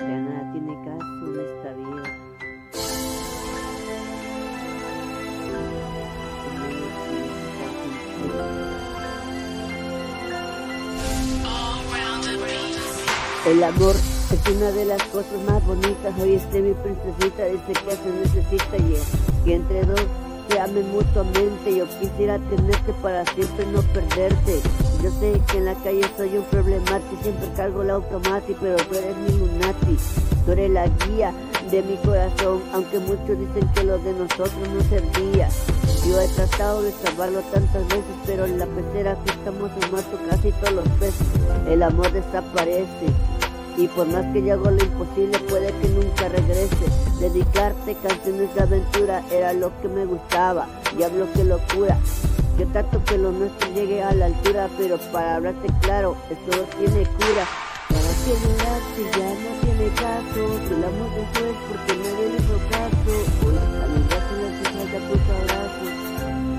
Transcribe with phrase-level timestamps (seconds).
[0.00, 2.02] Ya nada tiene caso en esta vida.
[13.46, 13.94] El amor
[14.30, 18.38] es una de las cosas más bonitas, hoy este mi princesita, dice que este se
[18.38, 19.04] necesita y es
[19.44, 21.76] que entre dos se amen mutuamente.
[21.76, 24.60] Yo quisiera tenerte para siempre no perderte.
[25.02, 28.94] Yo sé que en la calle soy un problemático, siempre cargo la automática, pero tú
[28.94, 29.96] eres mi lunati.
[30.44, 31.32] Tú eres la guía
[31.70, 35.48] de mi corazón, aunque muchos dicen que lo de nosotros no servía.
[36.06, 40.52] Yo he tratado de salvarlo tantas veces, pero en la pecera que estamos muertos casi
[40.52, 41.26] todos los peces.
[41.68, 43.06] El amor desaparece.
[43.76, 46.28] Y por más que yo hago lo imposible, puede que nunca
[47.48, 50.66] Dedicarte canciones de aventura era lo que me gustaba.
[50.96, 51.96] Diablo que locura.
[52.58, 56.62] Yo trato que lo nuestro llegue a la altura, pero para hablarte claro, esto no
[56.76, 57.44] tiene cura.
[57.88, 60.40] ¿Para qué llorar si ya no tiene caso?
[60.60, 63.12] Si el amor después porque nadie le hizo caso.
[63.46, 65.94] Hoy a mi brazo le hace falta tus abrazos.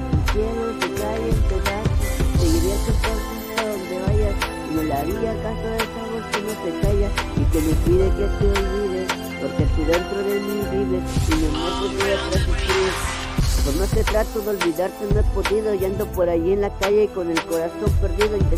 [0.09, 2.01] Mi cielo se cae en pedazos.
[2.39, 4.35] Seguiría tu hasta donde vayas.
[4.73, 8.05] No le haría caso a esa voz que no se calla y que me pide
[8.17, 8.78] que te olvides.
[9.41, 13.19] Porque tú dentro de mí vives y no me podría resistir.
[13.65, 16.69] Por más que trato de olvidarte no he podido Y ando por ahí en la
[16.77, 18.57] calle con el corazón perdido Y te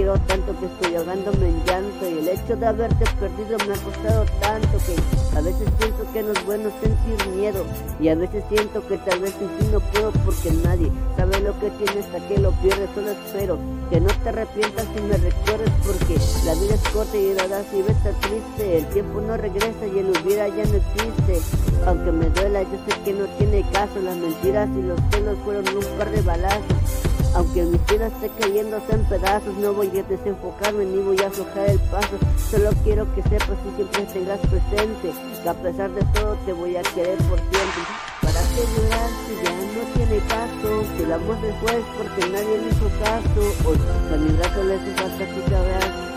[0.00, 3.84] quiero tanto que estoy ahogándome en llanto Y el hecho de haberte perdido me ha
[3.84, 7.66] costado tanto Que a veces pienso que no es bueno sentir miedo
[8.00, 11.52] Y a veces siento que tal vez sin ti no puedo Porque nadie sabe lo
[11.60, 13.58] que tienes hasta que lo pierdes Solo espero
[13.90, 17.82] que no te arrepientas y me recuerdes Porque la vida es corta y nada si
[17.82, 21.40] ves estar triste El tiempo no regresa y el hubiera ya no existe
[21.86, 25.68] Aunque me duela yo sé que no tiene caso las mentiras y los celos fueron
[25.76, 26.99] un par de balazos.
[27.34, 31.70] Aunque mi vida esté cayéndose en pedazos, no voy a desenfocarme ni voy a aflojar
[31.70, 32.18] el paso.
[32.50, 35.12] Solo quiero que sepas y siempre tengas presente
[35.42, 37.82] que a pesar de todo te voy a querer por siempre.
[38.20, 40.84] ¿Para qué llorar si ya no tiene caso?
[40.96, 43.68] Si el amor después porque nadie le hizo caso.
[43.68, 43.78] Hoy
[44.12, 46.09] a mi brazo le hace falta tus abrazos.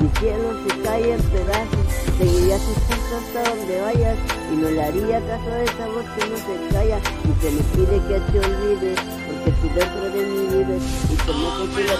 [0.00, 1.86] Mi cielo se cae en pedazos,
[2.18, 4.18] seguiría tus pasos hasta donde vayas
[4.52, 7.62] y no le haría caso a esa voz que no se calla y que me
[7.74, 11.96] pide que te olvides, porque tú dentro de mí vives y como que tú la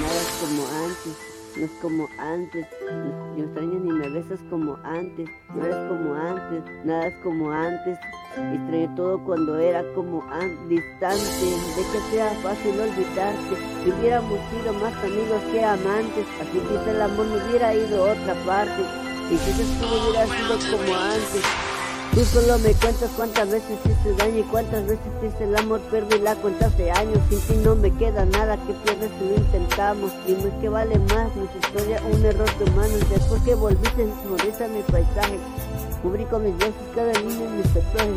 [0.00, 1.36] nada es como antes.
[1.56, 2.66] No es como antes,
[3.34, 7.98] yo extraño ni me besas como antes, no eres como antes, nada es como antes.
[8.36, 10.22] Extraño todo cuando era como
[10.68, 13.56] distante, de que sea fácil olvidarte.
[13.82, 18.12] Si hubiéramos sido más amigos que amantes, así quizá el amor no hubiera ido a
[18.12, 18.82] otra parte.
[19.30, 21.42] Y quizás tú hubieras sido como antes.
[22.16, 26.18] Tú solo me cuentas cuántas veces hiciste daño y cuántas veces hice el amor, perdí
[26.18, 27.18] la cuenta hace años.
[27.28, 30.12] Sin ti no me queda nada que pierdes si lo intentamos.
[30.26, 33.00] Dime que vale más nuestra historia, un error de humanos.
[33.10, 35.38] Después que volviste, a mi paisaje.
[36.06, 38.14] Cubrí con mis besos cada línea en mis tatuajes.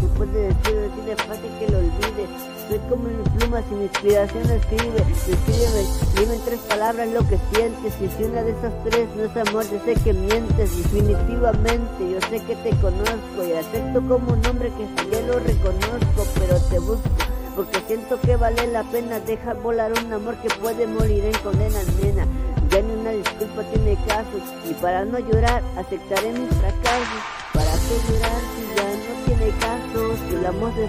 [0.00, 2.26] No puedes decir así de fácil que lo olvide.
[2.68, 5.02] Soy como mi pluma, sin inspiración escribe.
[5.02, 5.82] Escríbeme,
[6.14, 7.92] dime en tres palabras lo que sientes.
[8.00, 10.78] Y si una de esas tres no es amor, yo sé que mientes.
[10.78, 16.24] Definitivamente, yo sé que te conozco y acepto como un hombre que ya lo reconozco,
[16.38, 17.10] pero te busco.
[17.56, 21.80] Porque siento que vale la pena dejar volar un amor que puede morir en condena,
[22.00, 22.28] nena.
[22.74, 24.34] Ya ni una disculpa tiene caso
[24.68, 27.22] y para no llorar aceptaré mis fracasos.
[27.52, 30.00] ¿Para qué llorar si ya no tiene caso?
[30.18, 30.34] Si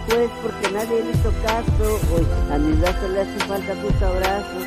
[0.10, 1.86] fue es porque nadie le hizo caso.
[2.10, 4.66] Hoy a mi brazo le hace falta tus abrazos.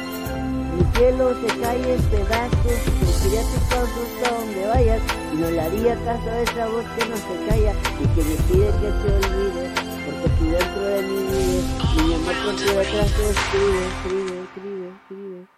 [0.78, 2.78] Mi cielo se cae en pedazos,
[3.20, 5.02] quería tus pasos hasta donde vayas
[5.32, 8.36] y no le haría caso a esa voz que no se calla y que me
[8.46, 9.70] pide que te olvides,
[10.06, 11.64] porque tú dentro de mí vives,
[11.96, 15.57] mi amor ti atrás escribe, escribe, escribe, escribe.